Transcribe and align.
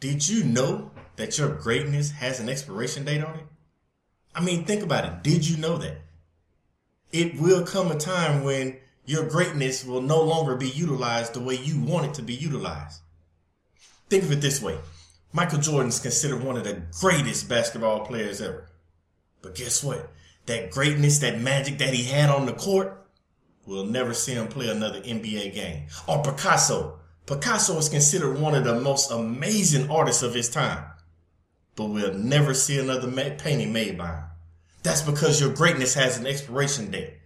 Did 0.00 0.26
you 0.26 0.44
know 0.44 0.90
that 1.16 1.38
your 1.38 1.54
greatness 1.54 2.10
has 2.12 2.40
an 2.40 2.48
expiration 2.48 3.04
date 3.04 3.22
on 3.22 3.36
it? 3.36 3.46
I 4.34 4.42
mean, 4.42 4.64
think 4.64 4.82
about 4.82 5.04
it. 5.04 5.22
Did 5.22 5.46
you 5.46 5.58
know 5.58 5.76
that? 5.76 5.98
It 7.12 7.38
will 7.38 7.66
come 7.66 7.90
a 7.90 7.98
time 7.98 8.42
when 8.42 8.78
your 9.04 9.28
greatness 9.28 9.84
will 9.84 10.00
no 10.00 10.22
longer 10.22 10.56
be 10.56 10.70
utilized 10.70 11.34
the 11.34 11.40
way 11.40 11.56
you 11.56 11.80
want 11.80 12.06
it 12.06 12.14
to 12.14 12.22
be 12.22 12.34
utilized. 12.34 13.02
Think 14.08 14.24
of 14.24 14.32
it 14.32 14.40
this 14.40 14.62
way. 14.62 14.78
Michael 15.32 15.58
Jordan 15.58 15.88
is 15.88 15.98
considered 15.98 16.42
one 16.42 16.56
of 16.56 16.64
the 16.64 16.82
greatest 17.00 17.48
basketball 17.48 18.06
players 18.06 18.40
ever. 18.40 18.68
But 19.42 19.54
guess 19.54 19.84
what? 19.84 20.10
That 20.46 20.70
greatness, 20.70 21.18
that 21.18 21.40
magic 21.40 21.78
that 21.78 21.94
he 21.94 22.04
had 22.04 22.30
on 22.30 22.46
the 22.46 22.52
court, 22.52 23.06
we'll 23.66 23.84
never 23.84 24.14
see 24.14 24.32
him 24.32 24.48
play 24.48 24.68
another 24.68 25.00
NBA 25.00 25.54
game. 25.54 25.86
Or 26.08 26.22
Picasso. 26.22 26.98
Picasso 27.30 27.78
is 27.78 27.88
considered 27.88 28.40
one 28.40 28.56
of 28.56 28.64
the 28.64 28.80
most 28.80 29.12
amazing 29.12 29.88
artists 29.88 30.24
of 30.24 30.34
his 30.34 30.48
time. 30.48 30.84
But 31.76 31.84
we'll 31.84 32.14
never 32.14 32.54
see 32.54 32.76
another 32.76 33.08
painting 33.36 33.72
made 33.72 33.96
by 33.96 34.08
him. 34.08 34.24
That's 34.82 35.02
because 35.02 35.40
your 35.40 35.54
greatness 35.54 35.94
has 35.94 36.18
an 36.18 36.26
expiration 36.26 36.90
date. 36.90 37.18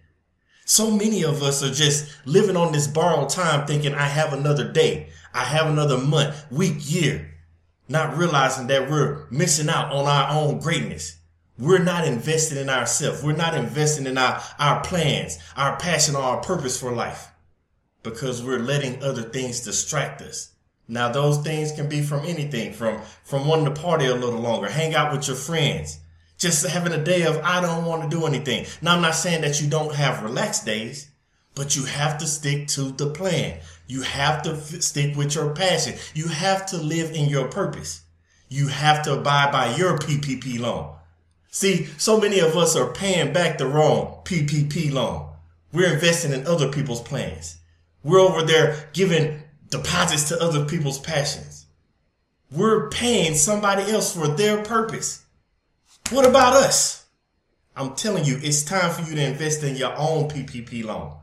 So 0.63 0.91
many 0.91 1.25
of 1.25 1.41
us 1.41 1.63
are 1.63 1.73
just 1.73 2.15
living 2.27 2.55
on 2.55 2.71
this 2.71 2.85
borrowed 2.85 3.29
time 3.29 3.65
thinking 3.65 3.95
I 3.95 4.03
have 4.03 4.31
another 4.31 4.71
day. 4.71 5.09
I 5.33 5.43
have 5.43 5.65
another 5.65 5.97
month, 5.97 6.51
week, 6.51 6.77
year. 6.81 7.33
Not 7.89 8.15
realizing 8.15 8.67
that 8.67 8.87
we're 8.87 9.25
missing 9.31 9.69
out 9.69 9.91
on 9.91 10.05
our 10.05 10.29
own 10.39 10.59
greatness. 10.59 11.17
We're 11.57 11.83
not 11.83 12.05
investing 12.07 12.59
in 12.59 12.69
ourselves. 12.69 13.23
We're 13.23 13.35
not 13.35 13.55
investing 13.55 14.05
in 14.05 14.19
our, 14.19 14.39
our 14.59 14.83
plans, 14.83 15.39
our 15.57 15.77
passion, 15.77 16.15
or 16.15 16.21
our 16.21 16.41
purpose 16.41 16.79
for 16.79 16.91
life 16.91 17.31
because 18.05 18.41
we're 18.41 18.59
letting 18.59 19.03
other 19.03 19.23
things 19.23 19.65
distract 19.65 20.21
us. 20.21 20.53
Now 20.87 21.11
those 21.11 21.39
things 21.39 21.73
can 21.73 21.89
be 21.89 22.01
from 22.01 22.25
anything, 22.25 22.71
from, 22.71 23.01
from 23.25 23.47
wanting 23.47 23.65
to 23.65 23.81
party 23.81 24.05
a 24.05 24.15
little 24.15 24.39
longer, 24.39 24.69
hang 24.69 24.95
out 24.95 25.11
with 25.11 25.27
your 25.27 25.35
friends, 25.35 25.99
just 26.37 26.65
having 26.65 26.93
a 26.93 27.03
day 27.03 27.23
of, 27.23 27.37
I 27.43 27.59
don't 27.59 27.85
want 27.85 28.03
to 28.03 28.15
do 28.17 28.25
anything. 28.25 28.65
Now, 28.81 28.95
I'm 28.95 29.01
not 29.01 29.15
saying 29.15 29.41
that 29.41 29.61
you 29.61 29.69
don't 29.69 29.95
have 29.95 30.23
relaxed 30.23 30.65
days, 30.65 31.09
but 31.55 31.75
you 31.75 31.85
have 31.85 32.17
to 32.19 32.27
stick 32.27 32.67
to 32.69 32.91
the 32.91 33.09
plan. 33.09 33.59
You 33.87 34.01
have 34.01 34.43
to 34.43 34.51
f- 34.51 34.81
stick 34.81 35.15
with 35.15 35.33
your 35.35 35.55
passion. 35.55 35.95
You 36.13 36.27
have 36.27 36.65
to 36.67 36.77
live 36.77 37.11
in 37.11 37.29
your 37.29 37.47
purpose. 37.47 38.01
You 38.49 38.67
have 38.67 39.03
to 39.03 39.13
abide 39.13 39.51
by 39.51 39.75
your 39.75 39.97
PPP 39.97 40.59
loan. 40.59 40.93
See, 41.49 41.85
so 41.97 42.19
many 42.19 42.39
of 42.39 42.57
us 42.57 42.75
are 42.75 42.91
paying 42.91 43.31
back 43.31 43.57
the 43.57 43.65
wrong 43.65 44.19
PPP 44.25 44.91
loan. 44.91 45.29
We're 45.71 45.93
investing 45.93 46.33
in 46.33 46.45
other 46.45 46.69
people's 46.69 47.01
plans. 47.01 47.57
We're 48.05 48.19
over 48.19 48.43
there 48.43 48.87
giving 48.93 49.41
deposits 49.71 50.27
to 50.29 50.39
other 50.39 50.63
people's 50.65 50.99
passions. 50.99 51.65
We're 52.51 52.87
paying 52.91 53.33
somebody 53.33 53.91
else 53.91 54.15
for 54.15 54.27
their 54.27 54.63
purpose. 54.63 55.25
What 56.11 56.29
about 56.29 56.53
us? 56.53 57.07
I'm 57.75 57.95
telling 57.95 58.23
you, 58.23 58.39
it's 58.43 58.61
time 58.61 58.91
for 58.91 59.01
you 59.09 59.15
to 59.15 59.23
invest 59.23 59.63
in 59.63 59.75
your 59.75 59.95
own 59.97 60.29
PPP 60.29 60.83
loan. 60.83 61.15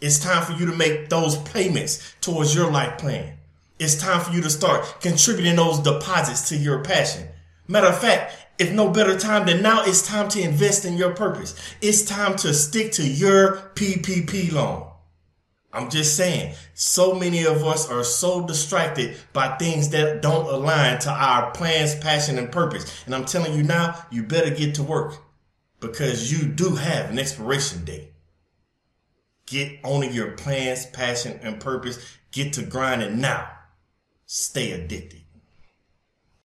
It's 0.00 0.20
time 0.20 0.44
for 0.44 0.52
you 0.52 0.66
to 0.66 0.76
make 0.76 1.08
those 1.08 1.36
payments 1.38 2.14
towards 2.20 2.54
your 2.54 2.70
life 2.70 2.98
plan. 2.98 3.36
It's 3.80 4.00
time 4.00 4.20
for 4.20 4.30
you 4.30 4.40
to 4.42 4.50
start 4.50 5.00
contributing 5.00 5.56
those 5.56 5.80
deposits 5.80 6.50
to 6.50 6.56
your 6.56 6.84
passion. 6.84 7.26
Matter 7.66 7.88
of 7.88 8.00
fact, 8.00 8.36
if 8.60 8.70
no 8.72 8.90
better 8.90 9.18
time 9.18 9.44
than 9.44 9.60
now, 9.60 9.82
it's 9.84 10.06
time 10.06 10.28
to 10.28 10.40
invest 10.40 10.84
in 10.84 10.96
your 10.96 11.16
purpose. 11.16 11.56
It's 11.82 12.04
time 12.04 12.36
to 12.36 12.54
stick 12.54 12.92
to 12.92 13.04
your 13.04 13.56
PPP 13.74 14.52
loan. 14.52 14.88
I'm 15.72 15.90
just 15.90 16.16
saying, 16.16 16.54
so 16.72 17.14
many 17.14 17.44
of 17.44 17.62
us 17.62 17.90
are 17.90 18.02
so 18.02 18.46
distracted 18.46 19.16
by 19.32 19.56
things 19.56 19.90
that 19.90 20.22
don't 20.22 20.46
align 20.46 20.98
to 21.00 21.10
our 21.10 21.50
plans, 21.50 21.94
passion, 21.94 22.38
and 22.38 22.50
purpose. 22.50 23.04
And 23.04 23.14
I'm 23.14 23.26
telling 23.26 23.54
you 23.54 23.62
now, 23.62 24.02
you 24.10 24.22
better 24.22 24.50
get 24.50 24.74
to 24.76 24.82
work 24.82 25.16
because 25.80 26.32
you 26.32 26.48
do 26.48 26.76
have 26.76 27.10
an 27.10 27.18
expiration 27.18 27.84
date. 27.84 28.12
Get 29.46 29.78
on 29.84 30.12
your 30.12 30.32
plans, 30.32 30.86
passion, 30.86 31.38
and 31.42 31.60
purpose. 31.60 31.98
Get 32.32 32.54
to 32.54 32.62
grinding 32.62 33.20
now. 33.20 33.50
Stay 34.26 34.72
addicted. 34.72 35.22